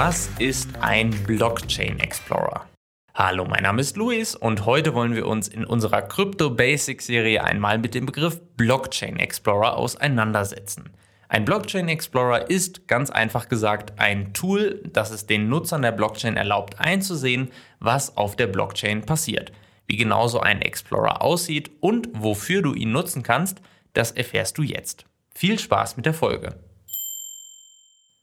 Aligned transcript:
Was 0.00 0.30
ist 0.38 0.68
ein 0.80 1.10
Blockchain 1.24 1.98
Explorer? 1.98 2.66
Hallo, 3.14 3.44
mein 3.44 3.64
Name 3.64 3.80
ist 3.80 3.96
Luis 3.96 4.36
und 4.36 4.64
heute 4.64 4.94
wollen 4.94 5.16
wir 5.16 5.26
uns 5.26 5.48
in 5.48 5.64
unserer 5.64 6.02
Crypto 6.02 6.50
Basics 6.50 7.06
Serie 7.06 7.42
einmal 7.42 7.78
mit 7.78 7.96
dem 7.96 8.06
Begriff 8.06 8.40
Blockchain 8.56 9.18
Explorer 9.18 9.76
auseinandersetzen. 9.76 10.90
Ein 11.28 11.44
Blockchain 11.44 11.88
Explorer 11.88 12.48
ist 12.48 12.86
ganz 12.86 13.10
einfach 13.10 13.48
gesagt 13.48 13.98
ein 13.98 14.32
Tool, 14.34 14.80
das 14.92 15.10
es 15.10 15.26
den 15.26 15.48
Nutzern 15.48 15.82
der 15.82 15.90
Blockchain 15.90 16.36
erlaubt 16.36 16.78
einzusehen, 16.78 17.50
was 17.80 18.16
auf 18.16 18.36
der 18.36 18.46
Blockchain 18.46 19.04
passiert. 19.04 19.50
Wie 19.88 19.96
genau 19.96 20.28
so 20.28 20.38
ein 20.38 20.62
Explorer 20.62 21.22
aussieht 21.22 21.72
und 21.80 22.08
wofür 22.12 22.62
du 22.62 22.72
ihn 22.72 22.92
nutzen 22.92 23.24
kannst, 23.24 23.60
das 23.94 24.12
erfährst 24.12 24.58
du 24.58 24.62
jetzt. 24.62 25.06
Viel 25.34 25.58
Spaß 25.58 25.96
mit 25.96 26.06
der 26.06 26.14
Folge. 26.14 26.67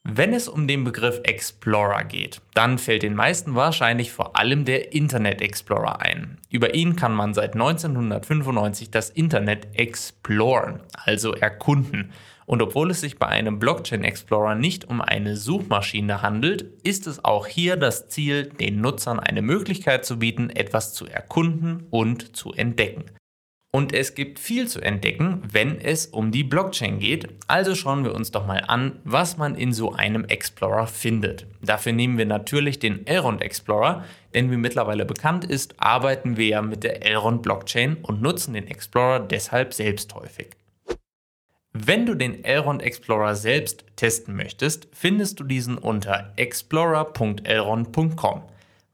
Wenn 0.08 0.34
es 0.34 0.48
um 0.48 0.68
den 0.68 0.84
Begriff 0.84 1.20
Explorer 1.24 2.04
geht, 2.04 2.40
dann 2.54 2.78
fällt 2.78 3.02
den 3.02 3.16
meisten 3.16 3.56
wahrscheinlich 3.56 4.12
vor 4.12 4.38
allem 4.38 4.64
der 4.64 4.94
Internet 4.94 5.42
Explorer 5.42 6.00
ein. 6.00 6.38
Über 6.52 6.76
ihn 6.76 6.96
kann 6.96 7.16
man 7.16 7.34
seit 7.34 7.54
1995 7.56 8.92
das 8.92 9.10
Internet 9.10 9.68
exploren, 9.74 10.82
also 10.94 11.34
erkunden. 11.34 12.12
Und 12.46 12.62
obwohl 12.62 12.92
es 12.92 13.02
sich 13.02 13.18
bei 13.18 13.26
einem 13.26 13.58
Blockchain 13.58 14.04
Explorer 14.04 14.54
nicht 14.54 14.86
um 14.86 15.02
eine 15.02 15.36
Suchmaschine 15.36 16.22
handelt, 16.22 16.62
ist 16.84 17.08
es 17.08 17.26
auch 17.26 17.48
hier 17.48 17.76
das 17.76 18.08
Ziel, 18.08 18.44
den 18.46 18.82
Nutzern 18.82 19.20
eine 19.20 19.42
Möglichkeit 19.42 20.06
zu 20.06 20.20
bieten, 20.20 20.52
etwas 20.52 20.94
zu 20.94 21.08
erkunden 21.08 21.88
und 21.90 22.38
zu 22.38 22.54
entdecken. 22.54 23.06
Und 23.76 23.92
es 23.92 24.16
gibt 24.16 24.40
viel 24.40 24.70
zu 24.70 24.80
entdecken, 24.80 25.42
wenn 25.52 25.82
es 25.82 26.06
um 26.06 26.32
die 26.32 26.46
Blockchain 26.46 26.98
geht. 26.98 27.28
Also 27.48 27.76
schauen 27.76 28.06
wir 28.06 28.16
uns 28.16 28.32
doch 28.32 28.48
mal 28.48 28.64
an, 28.66 29.02
was 29.04 29.36
man 29.36 29.56
in 29.56 29.74
so 29.74 29.92
einem 29.92 30.24
Explorer 30.24 30.88
findet. 30.88 31.46
Dafür 31.62 31.92
nehmen 31.92 32.18
wir 32.18 32.26
natürlich 32.26 32.80
den 32.80 33.06
Elrond 33.06 33.42
Explorer, 33.42 34.06
denn 34.34 34.50
wie 34.50 34.56
mittlerweile 34.56 35.04
bekannt 35.04 35.44
ist, 35.44 35.76
arbeiten 35.78 36.38
wir 36.38 36.48
ja 36.48 36.62
mit 36.62 36.86
der 36.86 37.06
Elrond 37.06 37.42
Blockchain 37.42 37.98
und 38.02 38.22
nutzen 38.22 38.54
den 38.54 38.68
Explorer 38.68 39.20
deshalb 39.20 39.74
selbst 39.74 40.16
häufig. 40.16 40.52
Wenn 41.74 42.06
du 42.06 42.16
den 42.16 42.46
Elrond 42.46 42.82
Explorer 42.82 43.36
selbst 43.36 43.84
testen 43.98 44.38
möchtest, 44.38 44.88
findest 44.94 45.42
du 45.42 45.44
diesen 45.44 45.78
unter 45.78 46.32
explorer.elrond.com. 46.38 48.44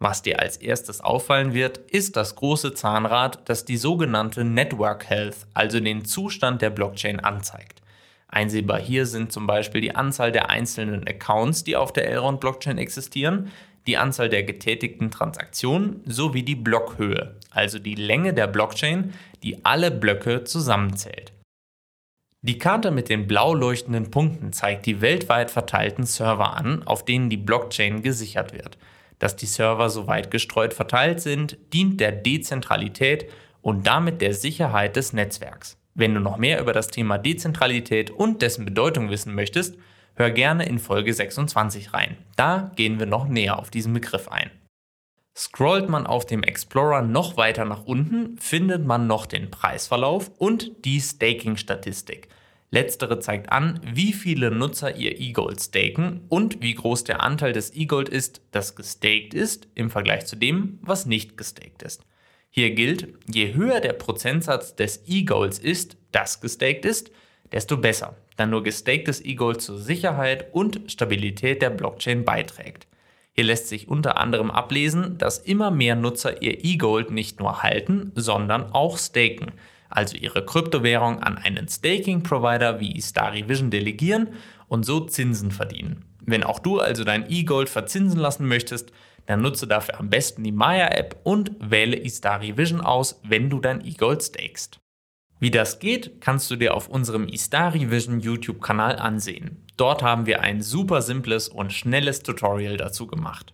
Was 0.03 0.23
dir 0.23 0.39
als 0.39 0.57
erstes 0.57 1.01
auffallen 1.01 1.53
wird, 1.53 1.77
ist 1.77 2.15
das 2.15 2.35
große 2.35 2.73
Zahnrad, 2.73 3.47
das 3.47 3.65
die 3.65 3.77
sogenannte 3.77 4.43
Network 4.43 5.07
Health, 5.07 5.45
also 5.53 5.79
den 5.79 6.05
Zustand 6.05 6.63
der 6.63 6.71
Blockchain 6.71 7.19
anzeigt. 7.19 7.83
Einsehbar 8.27 8.79
hier 8.79 9.05
sind 9.05 9.31
zum 9.31 9.45
Beispiel 9.45 9.79
die 9.79 9.95
Anzahl 9.95 10.31
der 10.31 10.49
einzelnen 10.49 11.07
Accounts, 11.07 11.63
die 11.63 11.75
auf 11.75 11.93
der 11.93 12.09
Elrond 12.09 12.39
Blockchain 12.39 12.79
existieren, 12.79 13.51
die 13.85 13.95
Anzahl 13.97 14.27
der 14.27 14.41
getätigten 14.41 15.11
Transaktionen 15.11 16.01
sowie 16.07 16.41
die 16.41 16.55
Blockhöhe, 16.55 17.35
also 17.51 17.77
die 17.77 17.93
Länge 17.93 18.33
der 18.33 18.47
Blockchain, 18.47 19.13
die 19.43 19.63
alle 19.63 19.91
Blöcke 19.91 20.45
zusammenzählt. 20.45 21.31
Die 22.41 22.57
Karte 22.57 22.89
mit 22.89 23.07
den 23.09 23.27
blau 23.27 23.53
leuchtenden 23.53 24.09
Punkten 24.09 24.51
zeigt 24.51 24.87
die 24.87 25.01
weltweit 25.01 25.51
verteilten 25.51 26.07
Server 26.07 26.57
an, 26.57 26.81
auf 26.87 27.05
denen 27.05 27.29
die 27.29 27.37
Blockchain 27.37 28.01
gesichert 28.01 28.51
wird. 28.51 28.79
Dass 29.21 29.35
die 29.35 29.45
Server 29.45 29.91
so 29.91 30.07
weit 30.07 30.31
gestreut 30.31 30.73
verteilt 30.73 31.21
sind, 31.21 31.55
dient 31.73 31.99
der 31.99 32.11
Dezentralität 32.11 33.29
und 33.61 33.85
damit 33.85 34.19
der 34.19 34.33
Sicherheit 34.33 34.95
des 34.95 35.13
Netzwerks. 35.13 35.77
Wenn 35.93 36.15
du 36.15 36.19
noch 36.19 36.37
mehr 36.37 36.59
über 36.59 36.73
das 36.73 36.87
Thema 36.87 37.19
Dezentralität 37.19 38.09
und 38.09 38.41
dessen 38.41 38.65
Bedeutung 38.65 39.11
wissen 39.11 39.35
möchtest, 39.35 39.77
hör 40.15 40.31
gerne 40.31 40.65
in 40.65 40.79
Folge 40.79 41.13
26 41.13 41.93
rein. 41.93 42.17
Da 42.35 42.71
gehen 42.75 42.97
wir 42.97 43.05
noch 43.05 43.27
näher 43.27 43.59
auf 43.59 43.69
diesen 43.69 43.93
Begriff 43.93 44.27
ein. 44.27 44.49
Scrollt 45.37 45.87
man 45.87 46.07
auf 46.07 46.25
dem 46.25 46.41
Explorer 46.41 47.03
noch 47.03 47.37
weiter 47.37 47.63
nach 47.63 47.85
unten, 47.85 48.39
findet 48.39 48.83
man 48.87 49.05
noch 49.05 49.27
den 49.27 49.51
Preisverlauf 49.51 50.31
und 50.39 50.71
die 50.83 50.99
Staking-Statistik. 50.99 52.27
Letztere 52.73 53.19
zeigt 53.19 53.51
an, 53.51 53.81
wie 53.83 54.13
viele 54.13 54.49
Nutzer 54.49 54.95
ihr 54.95 55.19
E-Gold 55.19 55.61
staken 55.61 56.21
und 56.29 56.61
wie 56.61 56.73
groß 56.73 57.03
der 57.03 57.21
Anteil 57.21 57.51
des 57.51 57.75
E-Gold 57.75 58.07
ist, 58.07 58.41
das 58.51 58.77
gestaked 58.77 59.33
ist, 59.33 59.67
im 59.75 59.89
Vergleich 59.89 60.25
zu 60.25 60.37
dem, 60.37 60.79
was 60.81 61.05
nicht 61.05 61.35
gestaked 61.35 61.83
ist. 61.83 62.05
Hier 62.49 62.71
gilt, 62.71 63.13
je 63.29 63.53
höher 63.53 63.81
der 63.81 63.91
Prozentsatz 63.91 64.73
des 64.73 65.03
E-Golds 65.05 65.59
ist, 65.59 65.97
das 66.13 66.39
gestaked 66.39 66.85
ist, 66.85 67.11
desto 67.51 67.75
besser, 67.75 68.15
da 68.37 68.45
nur 68.45 68.63
gestaktes 68.63 69.23
E-Gold 69.23 69.61
zur 69.61 69.77
Sicherheit 69.77 70.53
und 70.53 70.89
Stabilität 70.89 71.61
der 71.61 71.71
Blockchain 71.71 72.23
beiträgt. 72.23 72.87
Hier 73.33 73.43
lässt 73.43 73.67
sich 73.67 73.89
unter 73.89 74.15
anderem 74.17 74.49
ablesen, 74.49 75.17
dass 75.17 75.39
immer 75.39 75.71
mehr 75.71 75.97
Nutzer 75.97 76.41
ihr 76.41 76.63
E-Gold 76.63 77.11
nicht 77.11 77.41
nur 77.41 77.63
halten, 77.63 78.13
sondern 78.15 78.71
auch 78.71 78.97
staken– 78.97 79.51
also 79.91 80.17
ihre 80.17 80.45
Kryptowährung 80.45 81.19
an 81.21 81.37
einen 81.37 81.67
Staking-Provider 81.67 82.79
wie 82.79 82.95
Istari 82.95 83.47
Vision 83.47 83.69
delegieren 83.69 84.29
und 84.67 84.85
so 84.85 85.01
Zinsen 85.01 85.51
verdienen. 85.51 86.05
Wenn 86.25 86.43
auch 86.43 86.59
du 86.59 86.79
also 86.79 87.03
dein 87.03 87.29
E-Gold 87.29 87.69
verzinsen 87.69 88.19
lassen 88.19 88.47
möchtest, 88.47 88.91
dann 89.25 89.41
nutze 89.41 89.67
dafür 89.67 89.99
am 89.99 90.09
besten 90.09 90.43
die 90.43 90.51
Maya-App 90.51 91.19
und 91.23 91.51
wähle 91.59 91.95
Istari 91.95 92.57
Vision 92.57 92.81
aus, 92.81 93.19
wenn 93.23 93.49
du 93.49 93.59
dein 93.59 93.85
E-Gold 93.85 94.23
stakest. 94.23 94.79
Wie 95.39 95.51
das 95.51 95.79
geht, 95.79 96.21
kannst 96.21 96.51
du 96.51 96.55
dir 96.55 96.75
auf 96.75 96.87
unserem 96.87 97.27
Istari 97.27 97.89
Vision 97.89 98.19
YouTube-Kanal 98.19 98.97
ansehen. 98.97 99.65
Dort 99.75 100.03
haben 100.03 100.27
wir 100.27 100.41
ein 100.41 100.61
super 100.61 101.01
simples 101.01 101.49
und 101.49 101.73
schnelles 101.73 102.21
Tutorial 102.21 102.77
dazu 102.77 103.07
gemacht. 103.07 103.53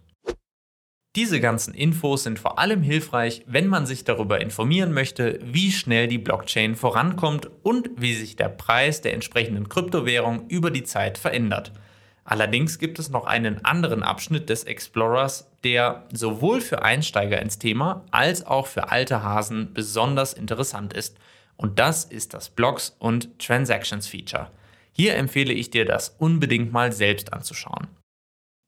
Diese 1.18 1.40
ganzen 1.40 1.74
Infos 1.74 2.22
sind 2.22 2.38
vor 2.38 2.60
allem 2.60 2.84
hilfreich, 2.84 3.42
wenn 3.48 3.66
man 3.66 3.88
sich 3.88 4.04
darüber 4.04 4.40
informieren 4.40 4.94
möchte, 4.94 5.40
wie 5.42 5.72
schnell 5.72 6.08
die 6.08 6.20
Blockchain 6.20 6.76
vorankommt 6.76 7.50
und 7.64 7.90
wie 7.98 8.14
sich 8.14 8.36
der 8.36 8.50
Preis 8.50 9.02
der 9.02 9.16
entsprechenden 9.16 9.68
Kryptowährung 9.68 10.48
über 10.48 10.70
die 10.70 10.84
Zeit 10.84 11.18
verändert. 11.18 11.72
Allerdings 12.24 12.78
gibt 12.78 13.00
es 13.00 13.10
noch 13.10 13.26
einen 13.26 13.66
anderen 13.66 14.04
Abschnitt 14.04 14.48
des 14.50 14.66
Explorers, 14.66 15.50
der 15.64 16.04
sowohl 16.14 16.62
für 16.62 16.84
Einsteiger 16.84 17.42
ins 17.42 17.58
Thema 17.58 18.06
als 18.12 18.46
auch 18.46 18.68
für 18.68 18.92
alte 18.92 19.24
Hasen 19.24 19.74
besonders 19.74 20.34
interessant 20.34 20.94
ist. 20.94 21.18
Und 21.56 21.80
das 21.80 22.06
ist 22.06 22.36
das 22.36 22.52
Blocks 22.52 22.96
und 23.00 23.40
Transactions 23.40 24.06
Feature. 24.06 24.52
Hier 24.92 25.16
empfehle 25.16 25.54
ich 25.54 25.72
dir, 25.72 25.86
das 25.86 26.16
unbedingt 26.20 26.72
mal 26.72 26.92
selbst 26.92 27.34
anzuschauen. 27.34 27.88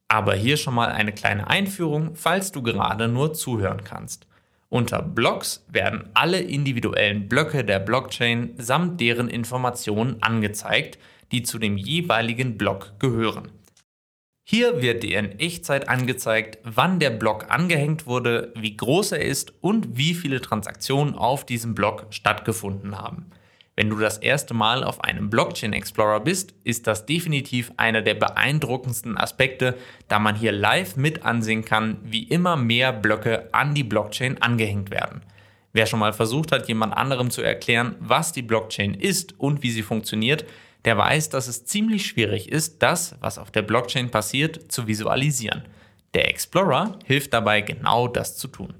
Aber 0.09 0.33
hier 0.33 0.57
schon 0.57 0.73
mal 0.73 0.89
eine 0.89 1.13
kleine 1.13 1.47
Einführung, 1.47 2.15
falls 2.15 2.51
du 2.51 2.61
gerade 2.61 3.07
nur 3.07 3.33
zuhören 3.33 3.83
kannst. 3.83 4.27
Unter 4.67 5.01
Blocks 5.01 5.63
werden 5.67 6.09
alle 6.13 6.39
individuellen 6.39 7.29
Blöcke 7.29 7.63
der 7.63 7.79
Blockchain 7.79 8.53
samt 8.57 8.99
deren 8.99 9.29
Informationen 9.29 10.21
angezeigt, 10.21 10.99
die 11.31 11.43
zu 11.43 11.57
dem 11.59 11.77
jeweiligen 11.77 12.57
Block 12.57 12.99
gehören. 12.99 13.51
Hier 14.43 14.81
wird 14.81 15.03
dir 15.03 15.19
in 15.19 15.37
Echtzeit 15.39 15.87
angezeigt, 15.87 16.57
wann 16.63 16.99
der 16.99 17.11
Block 17.11 17.51
angehängt 17.51 18.07
wurde, 18.07 18.51
wie 18.55 18.75
groß 18.75 19.11
er 19.11 19.21
ist 19.21 19.53
und 19.61 19.95
wie 19.95 20.15
viele 20.15 20.41
Transaktionen 20.41 21.13
auf 21.13 21.45
diesem 21.45 21.75
Block 21.75 22.07
stattgefunden 22.09 22.97
haben. 22.97 23.27
Wenn 23.79 23.89
du 23.89 23.95
das 23.95 24.17
erste 24.17 24.53
Mal 24.53 24.83
auf 24.83 25.05
einem 25.05 25.29
Blockchain 25.29 25.71
Explorer 25.71 26.19
bist, 26.19 26.53
ist 26.65 26.85
das 26.85 27.05
definitiv 27.05 27.71
einer 27.77 28.01
der 28.01 28.13
beeindruckendsten 28.13 29.17
Aspekte, 29.17 29.77
da 30.09 30.19
man 30.19 30.35
hier 30.35 30.51
live 30.51 30.97
mit 30.97 31.23
ansehen 31.23 31.63
kann, 31.63 31.97
wie 32.03 32.23
immer 32.23 32.57
mehr 32.57 32.91
Blöcke 32.91 33.47
an 33.53 33.73
die 33.73 33.85
Blockchain 33.85 34.41
angehängt 34.41 34.91
werden. 34.91 35.21
Wer 35.71 35.85
schon 35.85 36.01
mal 36.01 36.11
versucht 36.11 36.51
hat, 36.51 36.67
jemand 36.67 36.93
anderem 36.93 37.31
zu 37.31 37.41
erklären, 37.41 37.95
was 38.01 38.33
die 38.33 38.41
Blockchain 38.41 38.95
ist 38.95 39.39
und 39.39 39.63
wie 39.63 39.71
sie 39.71 39.83
funktioniert, 39.83 40.43
der 40.83 40.97
weiß, 40.97 41.29
dass 41.29 41.47
es 41.47 41.63
ziemlich 41.63 42.05
schwierig 42.05 42.51
ist, 42.51 42.83
das, 42.83 43.15
was 43.21 43.37
auf 43.37 43.49
der 43.49 43.61
Blockchain 43.61 44.11
passiert, 44.11 44.69
zu 44.69 44.87
visualisieren. 44.87 45.63
Der 46.13 46.27
Explorer 46.27 46.99
hilft 47.05 47.33
dabei, 47.33 47.61
genau 47.61 48.09
das 48.09 48.35
zu 48.35 48.49
tun. 48.49 48.73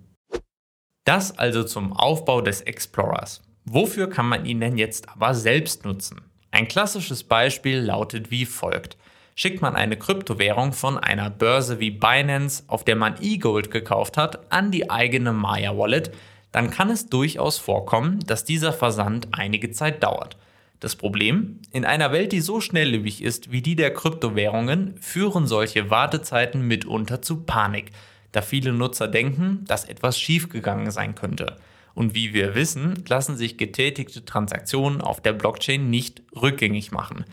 Das 1.06 1.38
also 1.38 1.64
zum 1.64 1.94
Aufbau 1.94 2.42
des 2.42 2.60
Explorers. 2.60 3.42
Wofür 3.72 4.10
kann 4.10 4.28
man 4.28 4.48
ihn 4.48 4.60
denn 4.62 4.80
jetzt 4.80 5.10
aber 5.10 5.36
selbst 5.36 5.86
nutzen? 5.86 6.22
Ein 6.50 6.68
klassisches 6.68 7.24
Beispiel 7.24 7.80
lautet 7.80 8.32
wie 8.32 8.48
folgt. 8.48 8.98
Schickt 9.36 9.62
man 9.62 9.76
eine 9.76 9.96
Kryptowährung 9.96 10.74
von 10.74 10.98
einer 10.98 11.30
Börse 11.30 11.80
wie 11.80 11.92
Binance, 11.92 12.64
auf 12.66 12.84
der 12.84 12.96
man 12.96 13.18
E-Gold 13.22 13.70
gekauft 13.70 14.18
hat, 14.18 14.52
an 14.52 14.72
die 14.72 14.90
eigene 14.90 15.34
Maya 15.34 15.78
Wallet, 15.78 16.10
dann 16.52 16.72
kann 16.72 16.90
es 16.90 17.10
durchaus 17.10 17.60
vorkommen, 17.60 18.22
dass 18.26 18.44
dieser 18.44 18.74
Versand 18.74 19.28
einige 19.34 19.70
Zeit 19.70 20.02
dauert. 20.02 20.36
Das 20.80 20.96
Problem? 20.96 21.60
In 21.72 21.86
einer 21.86 22.12
Welt, 22.12 22.32
die 22.32 22.42
so 22.42 22.62
schnelllebig 22.62 23.22
ist 23.22 23.52
wie 23.52 23.62
die 23.62 23.76
der 23.76 23.94
Kryptowährungen, 23.94 24.98
führen 25.00 25.46
solche 25.46 25.92
Wartezeiten 25.92 26.64
mitunter 26.64 27.22
zu 27.22 27.44
Panik, 27.44 27.92
da 28.32 28.42
viele 28.42 28.74
Nutzer 28.74 29.08
denken, 29.08 29.64
dass 29.68 29.86
etwas 29.86 30.20
schiefgegangen 30.20 30.90
sein 30.90 31.14
könnte. 31.14 31.58
Und 32.00 32.16
wie 32.16 32.34
wir 32.34 32.56
wissen, 32.56 33.04
lassen 33.10 33.36
sich 33.36 33.58
getätigte 33.58 34.24
Transaktionen 34.24 35.02
auf 35.02 35.20
der 35.20 35.34
Blockchain 35.34 35.90
nicht 35.90 36.22
rückgängig 36.34 36.94
machen. 36.94 37.26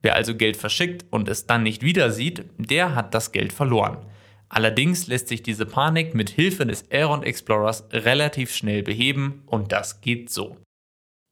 Wer 0.00 0.14
also 0.14 0.36
Geld 0.36 0.56
verschickt 0.56 1.04
und 1.10 1.28
es 1.28 1.46
dann 1.46 1.64
nicht 1.64 1.82
wieder 1.82 2.12
sieht, 2.12 2.44
der 2.56 2.94
hat 2.94 3.14
das 3.14 3.32
Geld 3.32 3.52
verloren. 3.52 3.96
Allerdings 4.48 5.08
lässt 5.08 5.26
sich 5.26 5.42
diese 5.42 5.66
Panik 5.66 6.14
mit 6.14 6.30
Hilfe 6.30 6.64
des 6.64 6.88
Aeron 6.92 7.24
Explorers 7.24 7.88
relativ 7.90 8.54
schnell 8.54 8.84
beheben 8.84 9.42
und 9.46 9.72
das 9.72 10.02
geht 10.02 10.30
so. 10.30 10.56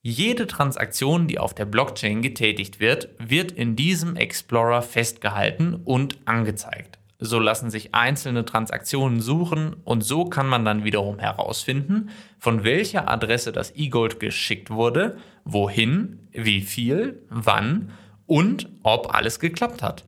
Jede 0.03 0.49
Transaktion, 0.49 1.29
die 1.29 1.39
auf 1.39 1.55
der 1.55 1.67
Blockchain 1.67 2.23
getätigt 2.23 2.81
wird, 2.81 3.11
wird 3.21 3.53
in 3.53 3.77
diesem 3.77 4.17
Explorer 4.17 4.83
festgehalten 4.83 5.75
und 5.85 6.19
angezeigt. 6.25 6.99
So 7.23 7.39
lassen 7.39 7.71
sich 7.71 7.95
einzelne 7.95 8.47
Transaktionen 8.47 9.21
suchen 9.21 9.77
und 9.85 10.01
so 10.03 10.25
kann 10.25 10.47
man 10.47 10.65
dann 10.65 10.85
wiederum 10.85 11.19
herausfinden, 11.19 12.09
von 12.39 12.65
welcher 12.65 13.11
Adresse 13.11 13.53
das 13.53 13.77
E-Gold 13.77 14.21
geschickt 14.21 14.71
wurde, 14.71 15.19
wohin, 15.45 16.29
wie 16.33 16.63
viel, 16.63 17.23
wann 17.29 17.93
und 18.27 18.71
ob 18.83 19.15
alles 19.15 19.39
geklappt 19.39 19.83
hat. 19.83 20.05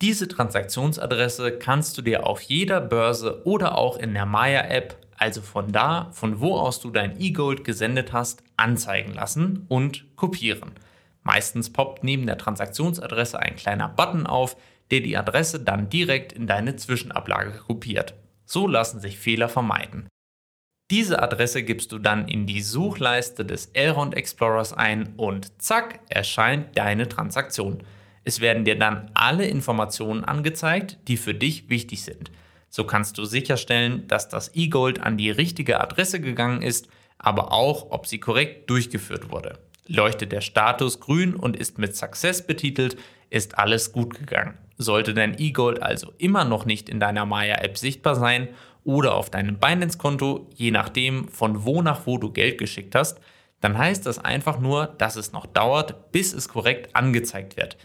Diese 0.00 0.28
Transaktionsadresse 0.28 1.58
kannst 1.58 1.98
du 1.98 2.02
dir 2.02 2.26
auf 2.26 2.40
jeder 2.42 2.80
Börse 2.80 3.44
oder 3.44 3.76
auch 3.76 3.96
in 3.96 4.14
der 4.14 4.26
Maya-App, 4.26 4.96
also 5.16 5.40
von 5.42 5.72
da, 5.72 6.08
von 6.12 6.40
wo 6.40 6.56
aus 6.56 6.80
du 6.80 6.90
dein 6.90 7.20
E-Gold 7.20 7.64
gesendet 7.64 8.12
hast, 8.12 8.44
anzeigen 8.56 9.12
lassen 9.12 9.64
und 9.68 10.16
kopieren. 10.16 10.72
Meistens 11.24 11.72
poppt 11.72 12.04
neben 12.04 12.26
der 12.26 12.38
Transaktionsadresse 12.38 13.38
ein 13.38 13.56
kleiner 13.56 13.88
Button 13.88 14.26
auf, 14.26 14.56
der 14.92 15.00
die 15.00 15.16
Adresse 15.16 15.58
dann 15.58 15.88
direkt 15.88 16.32
in 16.32 16.46
deine 16.46 16.76
Zwischenablage 16.76 17.58
kopiert. 17.66 18.14
So 18.44 18.68
lassen 18.68 19.00
sich 19.00 19.18
Fehler 19.18 19.48
vermeiden. 19.48 20.06
Diese 20.90 21.22
Adresse 21.22 21.62
gibst 21.62 21.90
du 21.92 21.98
dann 21.98 22.28
in 22.28 22.46
die 22.46 22.60
Suchleiste 22.60 23.46
des 23.46 23.66
Elrond 23.72 24.14
Explorers 24.14 24.74
ein 24.74 25.14
und 25.16 25.62
zack 25.62 26.00
erscheint 26.10 26.76
deine 26.76 27.08
Transaktion. 27.08 27.82
Es 28.24 28.40
werden 28.40 28.66
dir 28.66 28.78
dann 28.78 29.10
alle 29.14 29.46
Informationen 29.46 30.24
angezeigt, 30.24 30.98
die 31.08 31.16
für 31.16 31.32
dich 31.32 31.70
wichtig 31.70 32.02
sind. 32.04 32.30
So 32.68 32.84
kannst 32.84 33.16
du 33.16 33.24
sicherstellen, 33.24 34.06
dass 34.08 34.28
das 34.28 34.54
E-Gold 34.54 35.00
an 35.00 35.16
die 35.16 35.30
richtige 35.30 35.80
Adresse 35.80 36.20
gegangen 36.20 36.60
ist, 36.60 36.88
aber 37.16 37.52
auch, 37.52 37.90
ob 37.90 38.06
sie 38.06 38.20
korrekt 38.20 38.68
durchgeführt 38.68 39.30
wurde. 39.30 39.58
Leuchtet 39.86 40.32
der 40.32 40.42
Status 40.42 41.00
grün 41.00 41.34
und 41.34 41.56
ist 41.56 41.78
mit 41.78 41.96
Success 41.96 42.46
betitelt, 42.46 42.98
ist 43.30 43.58
alles 43.58 43.92
gut 43.92 44.18
gegangen. 44.18 44.58
Sollte 44.82 45.14
dein 45.14 45.38
E-Gold 45.38 45.82
also 45.82 46.12
immer 46.18 46.44
noch 46.44 46.64
nicht 46.64 46.88
in 46.88 47.00
deiner 47.00 47.26
Maya-App 47.26 47.78
sichtbar 47.78 48.14
sein 48.14 48.48
oder 48.84 49.14
auf 49.14 49.30
deinem 49.30 49.58
Binance-Konto, 49.58 50.48
je 50.54 50.70
nachdem, 50.70 51.28
von 51.28 51.64
wo 51.64 51.82
nach 51.82 52.06
wo 52.06 52.18
du 52.18 52.30
Geld 52.30 52.58
geschickt 52.58 52.94
hast, 52.94 53.20
dann 53.60 53.78
heißt 53.78 54.06
das 54.06 54.18
einfach 54.18 54.58
nur, 54.58 54.86
dass 54.98 55.16
es 55.16 55.32
noch 55.32 55.46
dauert, 55.46 56.10
bis 56.12 56.32
es 56.32 56.48
korrekt 56.48 56.94
angezeigt 56.94 57.56
wird. 57.56 57.76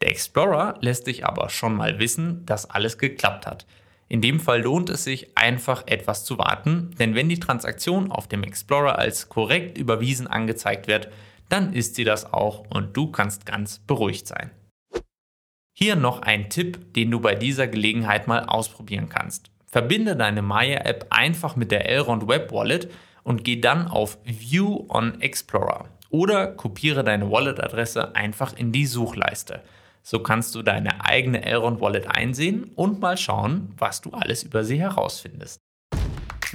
Der 0.00 0.10
Explorer 0.10 0.78
lässt 0.80 1.06
dich 1.06 1.26
aber 1.26 1.50
schon 1.50 1.74
mal 1.74 1.98
wissen, 1.98 2.44
dass 2.46 2.68
alles 2.68 2.98
geklappt 2.98 3.46
hat. 3.46 3.66
In 4.08 4.20
dem 4.20 4.40
Fall 4.40 4.62
lohnt 4.62 4.88
es 4.88 5.04
sich 5.04 5.36
einfach 5.36 5.84
etwas 5.86 6.24
zu 6.24 6.38
warten, 6.38 6.90
denn 6.98 7.14
wenn 7.14 7.28
die 7.28 7.40
Transaktion 7.40 8.10
auf 8.10 8.28
dem 8.28 8.44
Explorer 8.44 8.98
als 8.98 9.28
korrekt 9.28 9.78
überwiesen 9.78 10.26
angezeigt 10.26 10.86
wird, 10.86 11.08
dann 11.48 11.72
ist 11.72 11.96
sie 11.96 12.04
das 12.04 12.32
auch 12.32 12.64
und 12.70 12.96
du 12.96 13.10
kannst 13.10 13.46
ganz 13.46 13.80
beruhigt 13.80 14.26
sein. 14.26 14.50
Hier 15.78 15.94
noch 15.94 16.22
ein 16.22 16.48
Tipp, 16.48 16.94
den 16.94 17.10
du 17.10 17.20
bei 17.20 17.34
dieser 17.34 17.68
Gelegenheit 17.68 18.28
mal 18.28 18.46
ausprobieren 18.46 19.10
kannst. 19.10 19.50
Verbinde 19.66 20.16
deine 20.16 20.40
Maya-App 20.40 21.08
einfach 21.10 21.54
mit 21.54 21.70
der 21.70 21.86
Elrond 21.86 22.26
Web 22.26 22.50
Wallet 22.50 22.90
und 23.24 23.44
geh 23.44 23.60
dann 23.60 23.86
auf 23.86 24.16
View 24.24 24.86
on 24.88 25.20
Explorer 25.20 25.84
oder 26.08 26.46
kopiere 26.46 27.04
deine 27.04 27.30
Wallet-Adresse 27.30 28.16
einfach 28.16 28.56
in 28.56 28.72
die 28.72 28.86
Suchleiste. 28.86 29.60
So 30.02 30.20
kannst 30.20 30.54
du 30.54 30.62
deine 30.62 31.04
eigene 31.04 31.44
Elrond 31.44 31.82
Wallet 31.82 32.08
einsehen 32.08 32.70
und 32.74 33.00
mal 33.00 33.18
schauen, 33.18 33.74
was 33.76 34.00
du 34.00 34.12
alles 34.12 34.44
über 34.44 34.64
sie 34.64 34.80
herausfindest. 34.80 35.60